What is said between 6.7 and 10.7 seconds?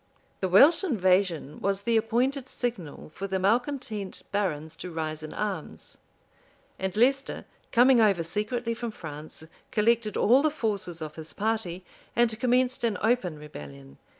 and Leicester, coming over secretly from France, collected all the